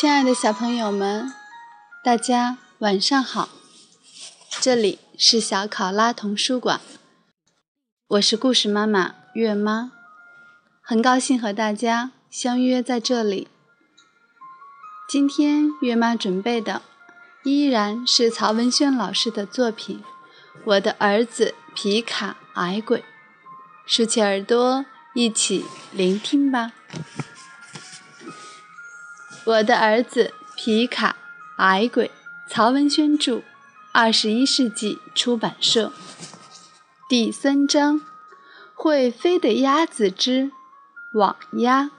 [0.00, 1.30] 亲爱的小朋友们，
[2.02, 3.50] 大家晚上好！
[4.58, 6.80] 这里是小考拉童书馆，
[8.08, 9.92] 我是故事妈妈月妈，
[10.80, 13.48] 很高兴和大家相约在这里。
[15.06, 16.80] 今天月妈准备的
[17.44, 19.98] 依然是曹文轩老师的作品
[20.64, 23.00] 《我的儿子皮卡矮鬼》，
[23.84, 26.72] 竖起耳朵，一起聆听吧。
[29.50, 31.16] 我的儿子皮卡
[31.56, 32.08] 矮鬼，
[32.48, 33.42] 曹文轩著，
[33.90, 35.92] 二十一世纪出版社。
[37.08, 38.00] 第三章：
[38.74, 40.52] 会飞的鸭子之
[41.14, 41.90] 网鸭。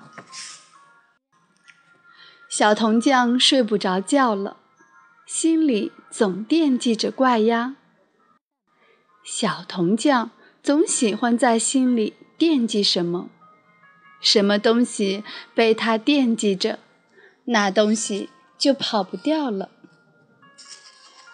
[2.47, 4.55] 小铜匠睡不着觉了，
[5.25, 7.75] 心里总惦记着怪鸭。
[9.25, 10.31] 小铜匠
[10.63, 13.29] 总喜欢在心里惦记什么，
[14.21, 16.79] 什么东西被他惦记着。
[17.45, 19.69] 那东西就跑不掉了。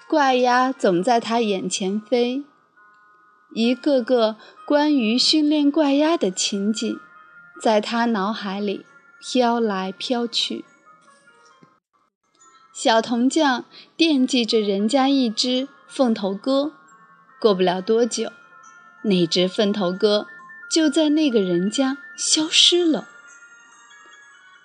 [0.08, 2.44] 怪鸭总在他眼前飞，
[3.54, 6.98] 一个个关于训练怪鸭的情景，
[7.62, 8.86] 在他脑海里
[9.20, 10.64] 飘来飘去。
[12.74, 13.66] 小铜匠
[13.98, 16.72] 惦记着人家一只凤头鸽，
[17.42, 18.32] 过不了多久，
[19.04, 20.28] 那只凤头鸽
[20.72, 23.10] 就在那个人家消失了。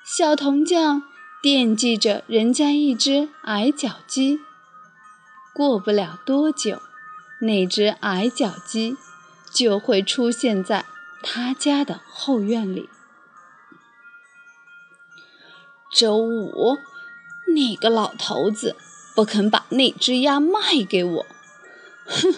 [0.05, 1.03] 小铜匠。
[1.43, 4.39] 惦记着人家一只矮脚鸡，
[5.53, 6.81] 过不了多久，
[7.41, 8.97] 那只矮脚鸡
[9.53, 10.87] 就会出现在
[11.21, 12.89] 他家的后院里。
[15.93, 16.79] 周五，
[17.49, 18.77] 那个老头子
[19.17, 21.27] 不肯把那只鸭卖给我，
[22.07, 22.35] 哼！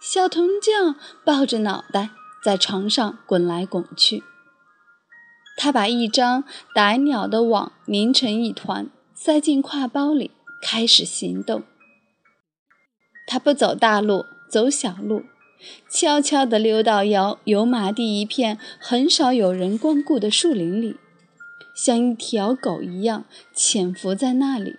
[0.00, 2.10] 小铜匠抱着脑袋
[2.42, 4.24] 在床上滚来滚去。
[5.56, 6.44] 他把一张
[6.74, 11.62] 逮鸟的网拧成一团，塞进挎包里，开始行动。
[13.26, 15.22] 他不走大路，走小路，
[15.88, 20.96] 悄悄地溜到油油麻地一片很少有人光顾的树林里，
[21.74, 24.76] 像一条狗一样潜伏在那里。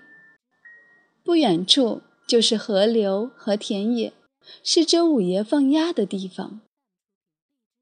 [1.23, 4.13] 不远处就是河流和田野，
[4.61, 6.59] 是周五爷放鸭的地方。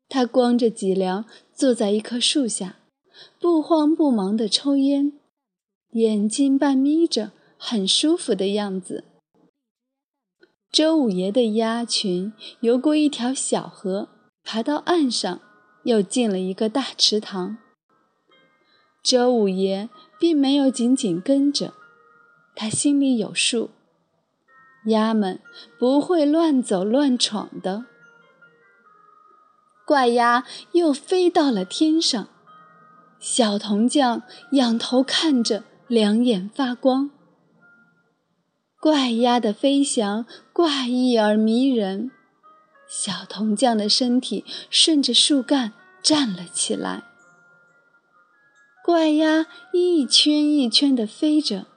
[0.07, 2.77] 他光着脊梁坐在一棵树下。
[3.39, 5.13] 不慌不忙地抽烟，
[5.91, 9.05] 眼睛半眯着，很舒服的样子。
[10.71, 14.09] 周五爷的鸭群游过一条小河，
[14.43, 15.39] 爬到岸上，
[15.83, 17.57] 又进了一个大池塘。
[19.03, 21.73] 周五爷并没有紧紧跟着，
[22.55, 23.69] 他心里有数，
[24.85, 25.39] 鸭们
[25.77, 27.85] 不会乱走乱闯的。
[29.85, 32.29] 怪鸭又飞到了天上。
[33.23, 37.09] 小铜匠仰头看着，两眼发光。
[38.81, 42.11] 怪鸭的飞翔怪异而迷人，
[42.85, 47.05] 小铜匠的身体顺着树干站了起来。
[48.83, 51.67] 怪鸭一圈一圈地飞着，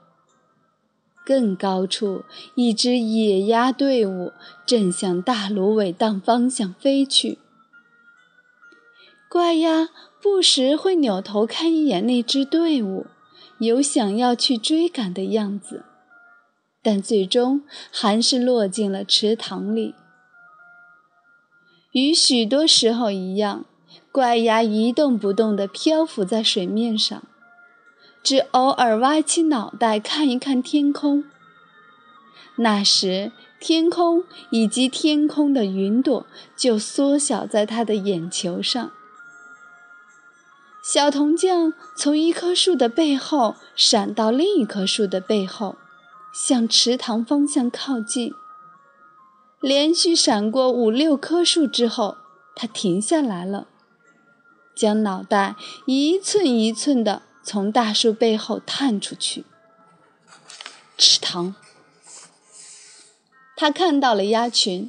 [1.25, 2.25] 更高处，
[2.57, 4.33] 一支野鸭队伍
[4.67, 7.39] 正向大芦苇荡方向飞去。
[9.28, 9.91] 怪鸭。
[10.26, 13.06] 不时会扭头看一眼那支队伍，
[13.59, 15.84] 有想要去追赶的样子，
[16.82, 19.94] 但最终还是落进了池塘里。
[21.92, 23.65] 与许多时候一样，
[24.10, 27.22] 怪鸭一动不动地漂浮在水面上，
[28.22, 31.25] 只偶尔歪起脑袋看一看天空。
[32.56, 36.26] 那时，天空以及天空的云朵
[36.56, 38.91] 就缩小在他的眼球上。
[40.88, 45.74] 小铜匠从一棵树的背后闪到另一棵树的背后，
[46.32, 48.33] 向池塘方向靠近。
[49.60, 52.18] 连续闪过五六棵树之后，
[52.54, 53.66] 他停下来了，
[54.77, 55.56] 将脑袋
[55.86, 59.44] 一寸一寸地从大树背后探出去。
[60.97, 61.56] 池塘，
[63.56, 64.89] 他看到了鸭群，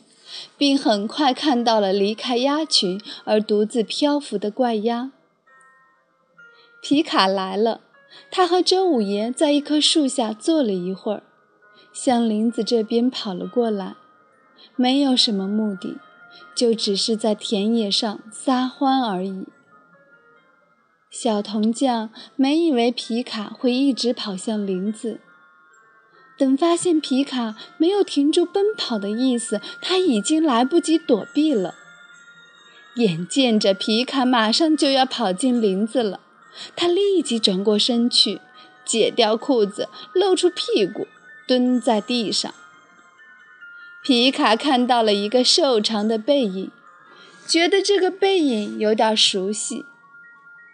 [0.56, 5.12] 并很快看到了离开鸭群而独自漂浮的怪鸭。
[6.90, 7.82] 皮卡来了，
[8.32, 11.24] 他和周五爷在一棵树下坐了一会儿，
[11.92, 13.96] 向林子这边跑了过来，
[14.78, 15.98] 没有什么目的，
[16.56, 19.48] 就只是在田野上撒欢而已。
[21.10, 25.20] 小铜匠没以为皮卡会一直跑向林子，
[26.38, 31.76] 等发现皮卡没有停住奔跑的意思，他已经来不及躲避了。
[32.96, 36.22] 眼见着皮卡马上就要跑进林子了。
[36.76, 38.42] 他立即转过身去，
[38.86, 41.08] 解掉裤子，露出屁股，
[41.48, 42.54] 蹲在地上。
[44.04, 46.72] 皮卡看到了一个瘦长的背影，
[47.46, 49.84] 觉得这个背影有点熟悉，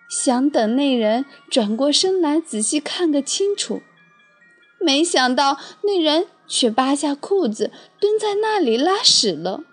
[0.09, 3.81] 想等那人转过身来仔细看个清楚。
[4.79, 9.63] 没想到那人却扒下裤子，蹲在那里拉屎了。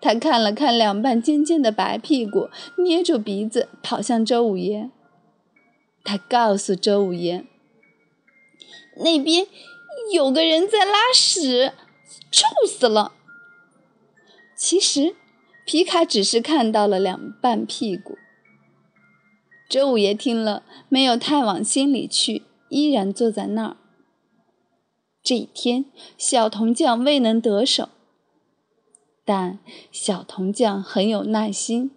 [0.00, 2.48] 他看了看两半尖尖的白屁股，
[2.78, 4.90] 捏住鼻子跑向周五爷。
[6.06, 7.44] 他告诉周五爷
[9.02, 9.48] ：“那边
[10.12, 11.72] 有个人在拉屎，
[12.30, 13.12] 臭死了。”
[14.56, 15.16] 其实，
[15.66, 18.16] 皮卡只是看到了两半屁股。
[19.68, 23.76] 周五爷听了，没有太往心里去，依然坐在那儿。
[25.24, 25.86] 这一天，
[26.16, 27.88] 小铜匠未能得手，
[29.24, 29.58] 但
[29.90, 31.90] 小铜匠很有耐心。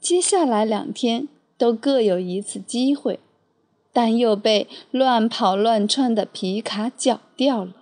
[0.00, 1.28] 接下来两天
[1.60, 3.20] 都各有一次机会，
[3.92, 7.74] 但又被乱跑乱窜的皮卡搅掉了。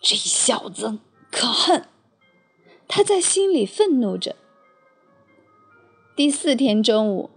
[0.00, 0.98] 这小子
[1.30, 1.84] 可恨，
[2.88, 4.34] 他在心里愤怒着。
[6.16, 7.30] 第四天中午，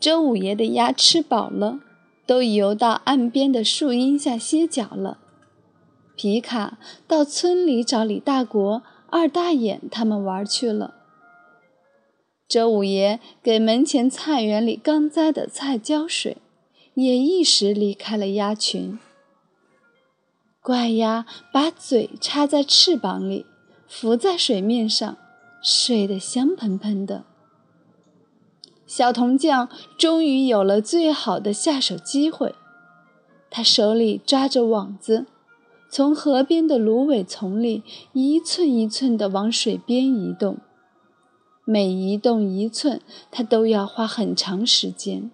[0.00, 1.78] 周五爷的鸭吃饱了。
[2.26, 5.18] 都游到岸边的树荫下歇脚了。
[6.16, 6.76] 皮卡
[7.06, 11.05] 到村里找李大国、二大眼他们玩去了。
[12.48, 16.36] 周五爷给门前菜园里刚栽的菜浇水，
[16.94, 18.98] 也一时离开了鸭群。
[20.62, 23.46] 怪鸭把嘴插在翅膀里，
[23.88, 25.16] 浮在水面上，
[25.60, 27.24] 睡得香喷喷的。
[28.86, 29.68] 小铜匠
[29.98, 32.54] 终于有了最好的下手机会，
[33.50, 35.26] 他手里抓着网子，
[35.90, 37.82] 从河边的芦苇丛里
[38.12, 40.58] 一寸一寸地往水边移动。
[41.68, 43.00] 每移动一寸，
[43.32, 45.32] 他都要花很长时间。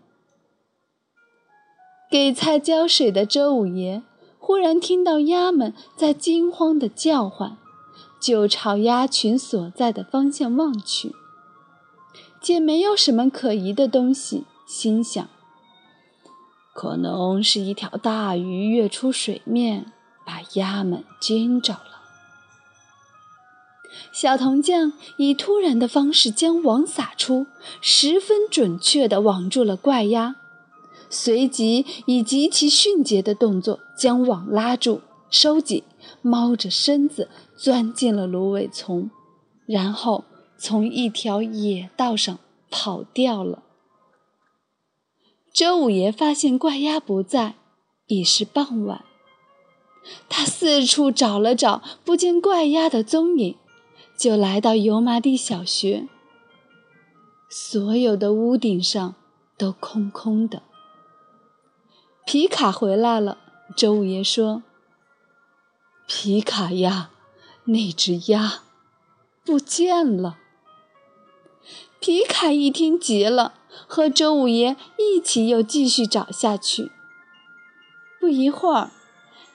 [2.11, 4.03] 给菜浇水的周五爷
[4.39, 7.59] 忽然听到鸭们在惊慌地叫唤，
[8.19, 11.15] 就朝鸭群所在的方向望去。
[12.41, 15.29] 见没有什么可疑的东西，心想：
[16.73, 19.93] 可能是一条大鱼跃出水面，
[20.25, 21.92] 把鸭们惊着了。
[24.13, 27.47] 小铜匠以突然的方式将网撒出，
[27.81, 30.37] 十分准确地网住了怪鸭，
[31.09, 35.01] 随即以极其迅捷的动作将网拉住、
[35.31, 35.83] 收紧，
[36.21, 39.11] 猫着身子钻进了芦苇丛，
[39.67, 40.25] 然后。
[40.65, 42.39] 从一条野道上
[42.71, 43.65] 跑掉了。
[45.53, 47.57] 周五爷发现怪鸭不在，
[48.07, 49.05] 已是傍晚。
[50.29, 53.57] 他四处找了找，不见怪鸭的踪影，
[54.23, 56.07] 就来到油麻地小学。
[57.51, 59.17] 所有的屋顶上
[59.59, 60.63] 都空空的。
[62.25, 63.39] 皮卡回来了，
[63.77, 64.63] 周五爷说
[66.07, 67.11] ：“皮卡呀，
[67.65, 68.61] 那只鸭
[69.45, 70.39] 不见了。”
[71.99, 73.55] 皮卡一听急了，
[73.89, 76.93] 和周五爷一起又继续找下去。
[78.21, 78.93] 不一会儿，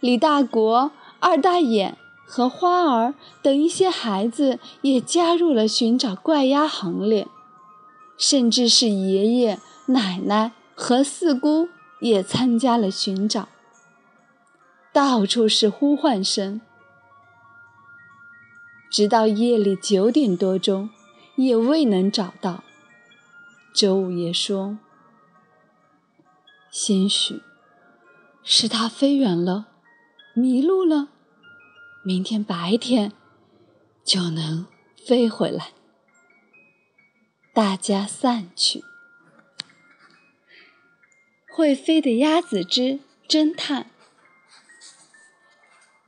[0.02, 1.98] 李大国、二大眼
[2.28, 7.28] 和花儿等一些孩子也加入了寻找怪鸭行列，
[8.18, 11.70] 甚至是爷爷、奶奶和四姑
[12.02, 13.48] 也参加了寻找。
[14.92, 16.62] 到处是呼唤声，
[18.92, 20.90] 直到夜里九点多钟。
[21.38, 22.64] 也未能找到。
[23.72, 24.80] 周五爷说
[26.72, 27.44] ：“兴许
[28.42, 29.68] 是他飞远了，
[30.34, 31.10] 迷路了，
[32.08, 33.12] 明天白天
[34.02, 34.66] 就能
[35.06, 35.72] 飞回来。”
[37.54, 38.82] 大家散去。
[41.52, 43.92] 会飞的鸭子之侦探。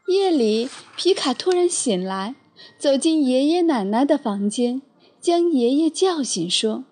[0.07, 2.35] 夜里，皮卡突然醒来，
[2.77, 4.81] 走进爷爷奶奶的房间。
[5.19, 6.85] 将爷爷叫醒，说：“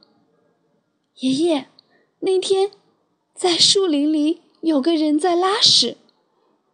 [1.20, 1.70] 爷爷，
[2.20, 2.72] 那天
[3.34, 5.96] 在树林里有个人在拉屎，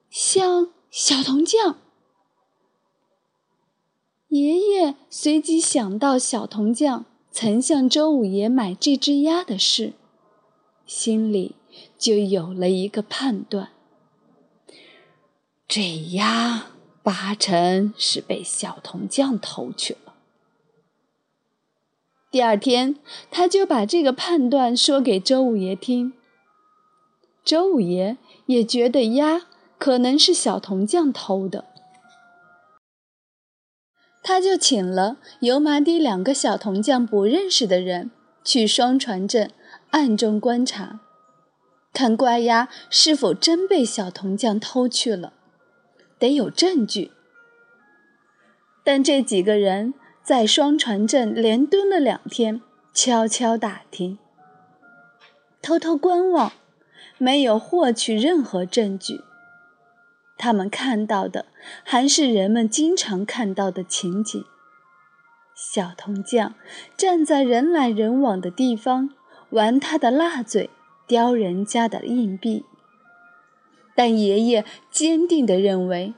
[0.10, 1.78] 像小铜匠。”
[4.34, 9.94] 爷爷随即想到小铜匠曾向周五爷买这只鸭的事，
[10.88, 11.54] 心里
[12.00, 13.70] 就有了一个判断：
[15.68, 16.66] 这鸭
[17.04, 20.16] 八成是被小铜匠偷去了。
[22.32, 22.96] 第二天，
[23.30, 26.12] 他就把这个判断说给周五爷听。
[27.46, 29.46] 周五爷也觉得鸭
[29.78, 31.66] 可能是小铜匠偷的，
[34.24, 38.10] 他就请了油麻地两个小铜匠不认识的人
[38.44, 39.52] 去双船镇
[39.92, 41.02] 暗中观察，
[41.94, 45.34] 看怪鸭是否真被小铜匠偷去了，
[46.18, 47.12] 得有证据。
[48.86, 52.62] 但这几个人在双船镇连蹲了两天，
[52.94, 54.18] 悄悄打听，
[55.62, 56.54] 偷偷观望，
[57.18, 59.22] 没有获取任何证据。
[60.38, 61.46] 他们看到的
[61.84, 64.44] 还是人们经常看到的情景：
[65.56, 66.56] 小铜匠
[66.98, 69.10] 站在人来人往的地方，
[69.52, 70.70] 玩他的蜡嘴，
[71.08, 72.66] 叼人家的硬币。
[73.96, 76.14] 但爷爷坚定地认为。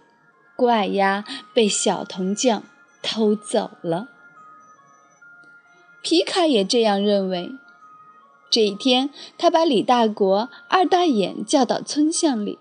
[0.57, 2.63] 怪鸭被小铜匠
[3.03, 4.07] 偷走了。
[6.01, 7.51] 皮卡也这样认为。
[8.49, 12.57] 这一天，他把李大国、二大眼叫到村巷里，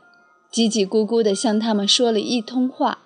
[0.54, 3.00] 叽叽咕咕地向他们说了一通话，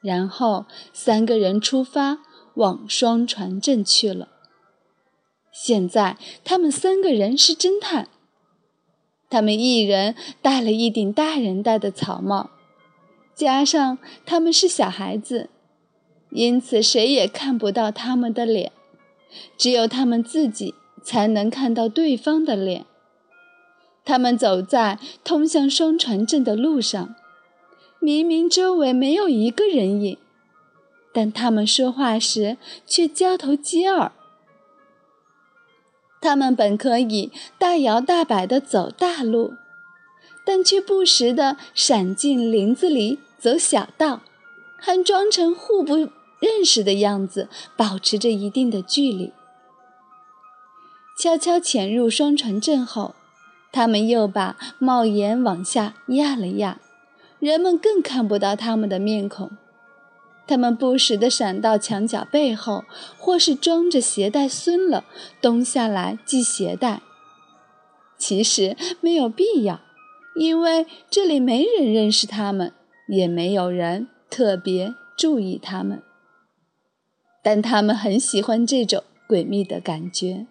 [0.00, 2.20] 然后三个人出发
[2.54, 4.28] 往双船镇去了。
[5.52, 8.06] 现在，他们三个人是侦探。
[9.28, 12.50] 他们一人戴了一顶大人戴的草帽。
[13.34, 15.50] 加上他们是小孩子，
[16.30, 18.70] 因此谁也看不到他们的脸，
[19.58, 22.86] 只有他们自己才能看到对方的脸。
[24.04, 27.14] 他们走在通向双船镇的路上，
[27.98, 30.18] 明明周围没有一个人影，
[31.12, 32.56] 但他们说话时
[32.86, 34.12] 却交头接耳。
[36.20, 39.54] 他们本可以大摇大摆地走大路。
[40.46, 44.20] 但却不时地闪进林子里走小道，
[44.76, 45.96] 还装成互不
[46.38, 49.32] 认识的样子，保持着一定的距离。
[51.18, 53.14] 悄悄潜入双船镇后，
[53.74, 56.78] 他们又把帽檐往下压了压，
[57.40, 59.50] 人们更看不到他们的面孔。
[60.46, 62.84] 他们不时地闪到墙角背后，
[63.18, 65.02] 或是装着鞋带松了，
[65.40, 67.02] 蹲下来系鞋带。
[68.16, 69.80] 其实没有必要。
[70.36, 72.72] 因为这里没人认识他们，
[73.08, 76.00] 也没有人特别注意他们，
[77.42, 80.46] 但他们很喜欢这种诡秘的感觉。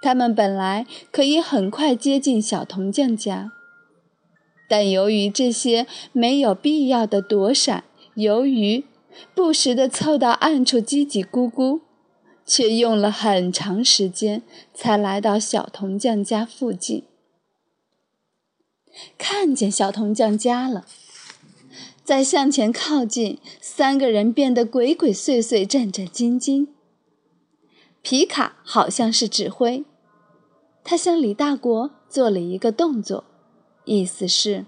[0.00, 3.52] 他们本来可以很快接近小铜匠家，
[4.68, 8.84] 但由于这些没有必要的躲闪，由于
[9.34, 11.80] 不时地凑到暗处叽叽咕咕，
[12.46, 14.42] 却用了很长时间
[14.72, 17.04] 才来到小铜匠家附近。
[19.18, 20.86] 看见小铜匠家了，
[22.02, 26.68] 再向前靠近，三个人变得鬼鬼祟祟、战战兢兢。
[28.02, 29.84] 皮卡好像是指挥，
[30.90, 33.22] 他向李大国做了一个动作，
[33.84, 34.66] 意思是：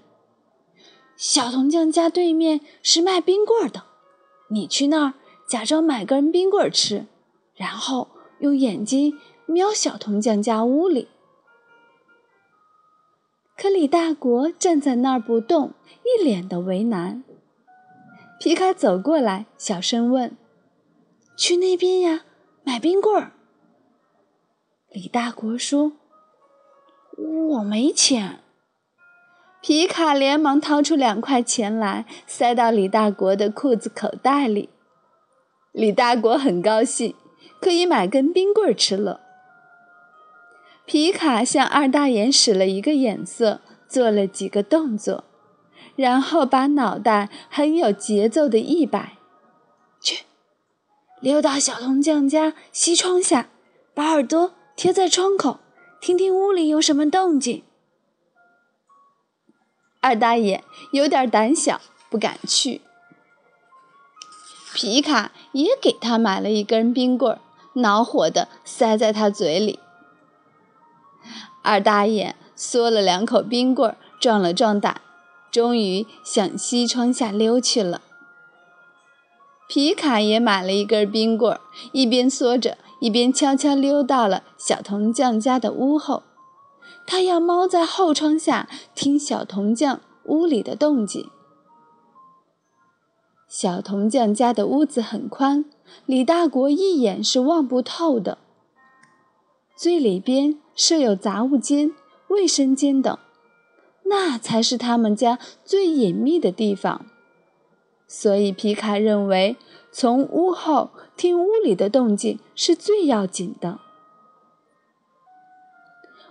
[1.17, 3.87] 小铜匠家对面是卖冰棍的，
[4.51, 5.15] 你去那儿
[5.49, 7.07] 假装买根冰棍吃，
[7.57, 8.07] 然后
[8.39, 11.09] 用眼睛瞄小铜匠家屋里。
[13.57, 15.73] 可李大国站在那儿不动，
[16.05, 17.25] 一脸的为难。
[18.39, 20.37] 皮卡走过来，小声问
[21.37, 22.25] ：“去那边呀，
[22.63, 23.33] 买冰棍儿。”
[24.89, 25.95] 李大国说
[27.23, 28.41] ：“我没钱。”
[29.63, 34.71] 皮卡连忙掏出两块钱来，塞到李大国的裤子口袋里。
[35.71, 37.15] 李大国很高兴，
[37.61, 39.21] 可以买根冰棍吃了。
[40.85, 45.25] 皮卡向二大爷使了一个眼色，做了几个动作，
[45.95, 49.17] 然后把脑袋很有节奏地一摆，
[50.01, 50.25] 去，
[51.21, 53.49] 溜到小铜匠家西窗下，
[53.95, 55.61] 把耳朵贴在窗口，
[56.03, 57.63] 听听屋里有什么动静。
[60.01, 61.81] 二大爷有点胆小，
[62.11, 62.81] 不敢去。
[64.75, 67.39] 皮卡也给他买了一根冰棍，
[67.75, 69.79] 恼火地塞在他嘴里。
[71.63, 75.01] 二大爷嗦了两口冰棍，壮了壮胆，
[75.53, 78.03] 终于向西窗下溜去了。
[79.69, 81.61] 皮卡也买了一根冰棍，
[81.93, 86.23] 一边嗦着，一边悄悄溜到了小铜匠家的屋后。
[87.05, 91.29] 他要猫在后窗下听小铜匠屋里的动静。
[93.49, 95.65] 小铜匠家的屋子很宽，
[96.07, 98.39] 李大国一眼是望不透的。
[99.75, 101.91] 最里边设有杂物间、
[102.29, 103.19] 卫生间等，
[104.05, 107.05] 那才是他们家最隐秘的地方。
[108.07, 109.57] 所以皮卡认为，
[109.93, 113.79] 从屋后听屋里的动静是最要紧的。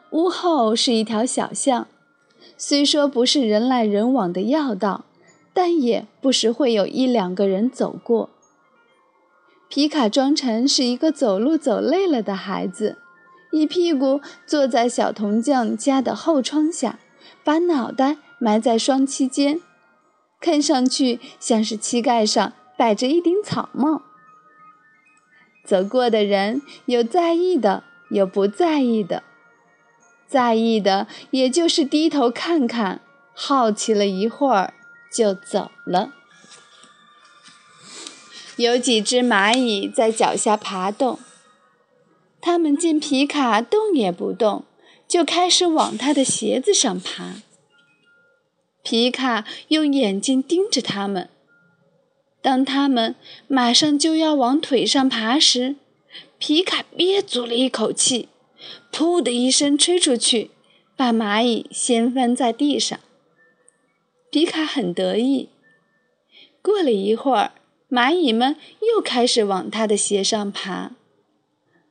[0.09, 1.87] 屋后是一条小巷，
[2.57, 5.05] 虽说不是人来人往的要道，
[5.53, 8.29] 但也不时会有一两个人走过。
[9.69, 12.97] 皮卡装成是一个走路走累了的孩子。
[13.51, 16.99] 一屁股坐在小铜匠家的后窗下，
[17.43, 19.61] 把脑袋埋在双膝间，
[20.39, 24.01] 看上去像是膝盖上摆着一顶草帽。
[25.63, 29.21] 走过的人有在意的，有不在意的。
[30.27, 33.01] 在意的，也就是低头看看，
[33.35, 34.73] 好奇了一会儿
[35.13, 36.11] 就走了。
[38.55, 41.19] 有几只蚂蚁在脚下爬动。
[42.41, 44.65] 他们见皮卡动也不动，
[45.07, 47.35] 就开始往他的鞋子上爬。
[48.81, 51.29] 皮卡用眼睛盯着他们。
[52.41, 53.15] 当他们
[53.47, 55.75] 马上就要往腿上爬时，
[56.39, 58.29] 皮卡憋足了一口气，
[58.91, 60.51] 噗的一声吹出去，
[60.95, 62.99] 把蚂蚁掀翻在地上。
[64.31, 65.49] 皮卡很得意。
[66.61, 67.51] 过了一会儿，
[67.89, 70.91] 蚂蚁们又开始往他的鞋上爬。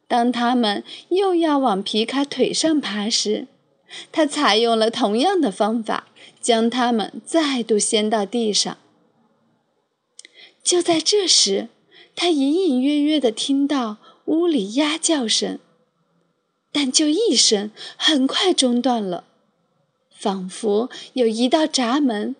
[0.08, 3.46] 当他们又要往皮卡腿上爬时，
[4.10, 6.08] 他采用了同样的方法，
[6.40, 8.76] 将它们再度掀到地上。
[10.62, 11.68] 就在这时，
[12.14, 15.58] 他隐隐约约地听到屋里鸭叫声，
[16.70, 19.24] 但就一声，很快中断了，
[20.10, 22.36] 仿佛有一道闸门。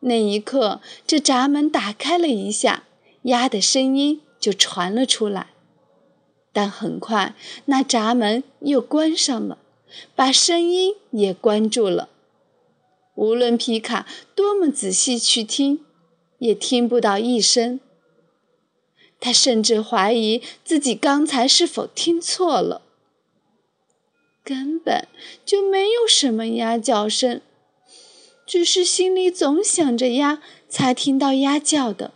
[0.00, 2.84] 那一刻，这闸门打开了一下，
[3.22, 5.48] 鸭的声音就传了出来。
[6.52, 7.34] 但很快，
[7.66, 9.58] 那闸门又关上了，
[10.14, 12.10] 把声音也关住了。
[13.14, 15.84] 无论皮卡多么仔细去听，
[16.42, 17.78] 也听不到一声。
[19.20, 22.82] 他甚至怀疑自己刚才是否听错了，
[24.42, 25.06] 根本
[25.46, 27.40] 就没有什么鸭叫声，
[28.44, 32.12] 只是心里总想着鸭，才听到鸭叫的。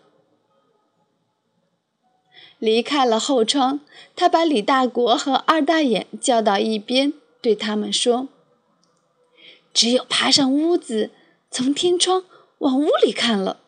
[2.59, 3.79] 离开了后窗，
[4.17, 8.27] 他把李大国和二大眼叫到一边，对他们说
[9.73, 11.11] ：“只有爬上屋子，
[11.53, 12.25] 从天窗
[12.59, 13.61] 往屋里看了。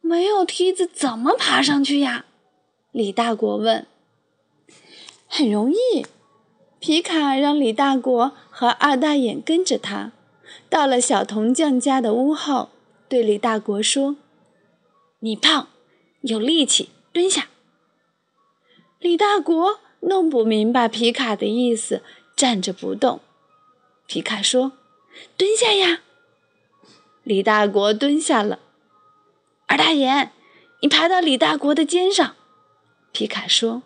[0.00, 2.26] 没有梯子怎么爬上去呀？”
[2.92, 3.86] 李大国问。
[5.28, 6.06] “很容易。”
[6.80, 10.12] 皮卡让李大国和二大眼跟着他，
[10.68, 12.70] 到了小铜匠家的屋后，
[13.08, 14.16] 对李大国说
[15.20, 15.68] ：“你胖。”
[16.22, 17.48] 有力气，蹲下。
[18.98, 22.02] 李大国弄不明白皮卡的意思，
[22.36, 23.20] 站着不动。
[24.06, 24.72] 皮卡说
[25.38, 26.02] ：“蹲下呀。”
[27.24, 28.58] 李大国蹲下了。
[29.70, 30.32] 二大爷，
[30.80, 32.34] 你爬到李大国的肩上。
[33.12, 33.84] 皮卡说。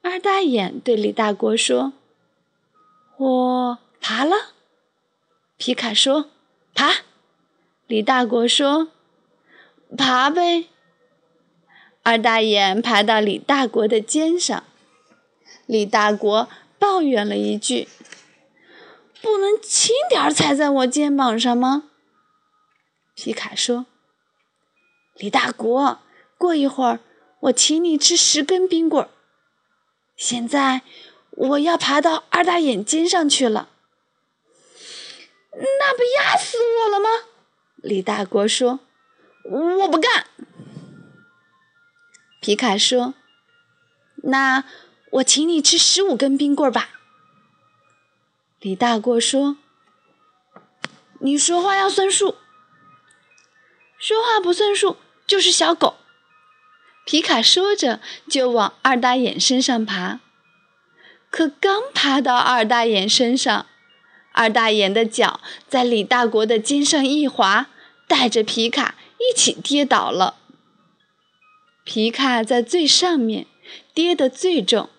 [0.00, 1.92] 二大眼对李大国说
[3.18, 4.54] ：“我爬了。”
[5.58, 6.30] 皮卡说
[6.74, 7.02] ：“爬。”
[7.86, 8.88] 李大国说
[9.98, 10.64] ：“爬呗。”
[12.02, 14.64] 二大眼爬到李大国的肩上，
[15.66, 17.86] 李大国抱怨了一句
[19.20, 21.90] ：“不能轻点踩在我肩膀上吗？”
[23.14, 23.84] 皮卡说
[25.22, 26.00] ：“李大国，
[26.36, 26.98] 过一会儿
[27.42, 29.08] 我请你吃十根冰棍儿。
[30.16, 30.82] 现在
[31.30, 33.68] 我要爬到二大眼肩上去了，
[35.52, 37.08] 那不压死我了吗？”
[37.78, 38.80] 李大国说
[39.78, 40.26] ：“我不干。”
[42.42, 43.14] 皮卡说
[44.24, 44.64] ：“那
[45.12, 46.88] 我请你吃十五根冰棍儿吧。”
[48.58, 49.56] 李大国说
[51.22, 52.34] ：“你说话要算数，
[53.96, 54.96] 说话不算数
[55.32, 55.94] 就是小狗。”
[57.06, 60.20] 皮卡说着就往二大眼身上爬，
[61.30, 63.64] 可刚爬到二大眼身上，
[64.32, 67.68] 二大眼的脚在李大国的肩上一滑，
[68.06, 70.36] 带着皮卡一起跌倒了。
[71.82, 73.46] 皮卡在最上面，
[73.94, 74.90] 跌得最重，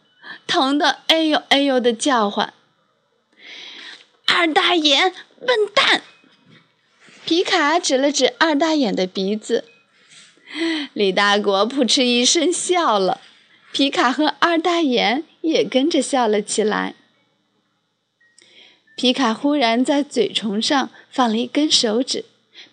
[0.47, 2.53] 疼得哎呦哎呦的叫唤。
[4.25, 5.13] 二大眼，
[5.45, 6.01] 笨蛋！
[7.23, 9.65] 皮卡指了指二大眼的鼻子。
[10.93, 13.21] 李大国扑哧一声笑了，
[13.71, 16.95] 皮卡和二大眼也跟着笑了起来。
[18.95, 22.25] 皮卡忽然在嘴唇上放了一根手指，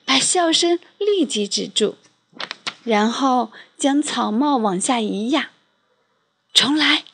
[0.05, 1.97] 把笑声立即止住。
[2.85, 5.51] 然后将草帽往下一压，
[6.53, 7.05] 重来。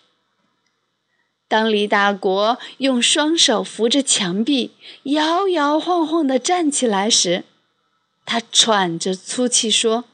[1.48, 4.72] 当李大国用双手扶着墙壁，
[5.05, 7.44] 摇摇晃晃地站起来时，
[8.24, 10.05] 他喘着粗气说：“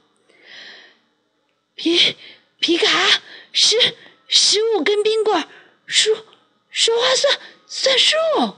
[1.82, 2.14] 皮
[2.60, 2.86] 皮卡，
[3.50, 3.76] 十
[4.28, 5.48] 十五根冰棍，
[5.84, 6.14] 说
[6.70, 8.54] 说话算算数。”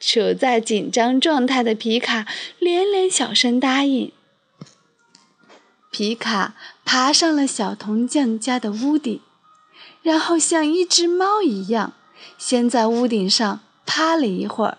[0.00, 2.26] 处在紧张状态的皮卡
[2.58, 4.10] 连连小声答应。
[5.92, 9.20] 皮卡爬上了小铜匠家的屋顶，
[10.02, 11.92] 然后像一只猫一样，
[12.36, 14.78] 先在屋顶上趴了一会儿，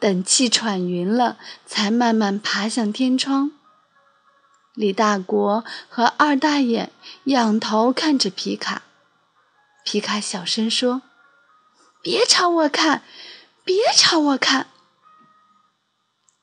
[0.00, 3.52] 等气喘匀了，才慢慢爬向天窗。
[4.78, 6.92] 李大国和二大爷
[7.24, 8.82] 仰头看着皮卡，
[9.84, 11.02] 皮卡小声说
[12.00, 13.02] ：“别朝我看，
[13.64, 14.68] 别朝我看。”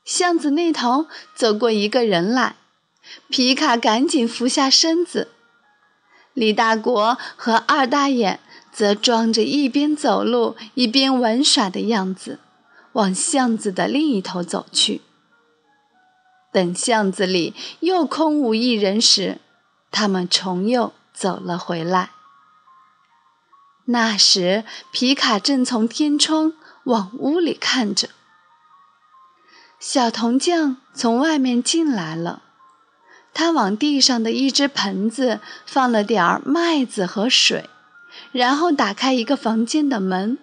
[0.04, 2.56] 巷子那头走过一个人来，
[3.30, 5.32] 皮卡赶紧伏下身子。
[6.34, 8.38] 李大国和二大爷
[8.70, 12.38] 则装着一边走路一边玩耍的样子，
[12.92, 15.00] 往巷子的另一头走去。
[16.56, 19.42] 等巷子里又空无一人时，
[19.90, 22.12] 他们重又走了回来。
[23.84, 28.08] 那时，皮卡正从天窗往屋里看着。
[29.78, 32.44] 小铜匠从外面进来了。
[33.34, 37.68] 他往地上的一只盆子放了点儿麦子和水，
[38.32, 40.38] 然后打开一个房间的门，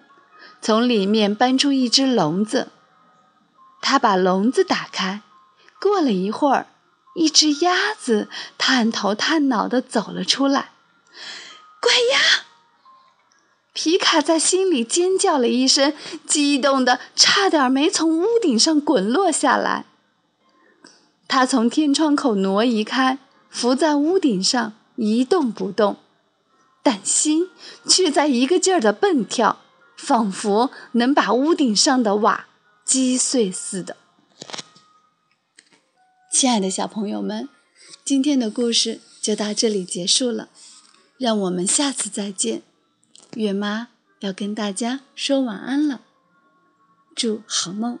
[0.60, 2.70] 从里面搬出一只笼子。
[3.82, 5.23] 他把笼子打开，
[5.84, 6.66] 过了一会儿，
[7.14, 10.70] 一只鸭子探头探脑地走了出来。
[11.78, 12.46] 怪鸭！
[13.74, 15.92] 皮卡在心里尖叫了一声，
[16.26, 19.84] 激动得差点没从屋顶上滚落下来。
[21.28, 23.18] 他从天窗口挪移开，
[23.50, 25.98] 伏在屋顶上一动不动，
[26.82, 27.50] 但心
[27.86, 29.58] 却在一个劲儿的蹦跳，
[29.98, 32.46] 仿佛能把屋顶上的瓦
[32.86, 33.98] 击碎似的。
[36.34, 37.48] 亲爱的小朋友们，
[38.04, 40.48] 今天的故事就到这里结束了，
[41.16, 42.62] 让我们下次再见。
[43.36, 46.00] 月妈要跟大家说晚安了，
[47.14, 48.00] 祝好梦。